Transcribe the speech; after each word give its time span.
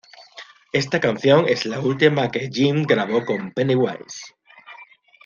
Esta 0.73 0.99
canción 0.99 1.45
es 1.47 1.67
la 1.67 1.79
última 1.79 2.31
que 2.31 2.49
Jim 2.51 2.85
grabó 2.87 3.23
con 3.23 3.51
Pennywise. 3.51 4.33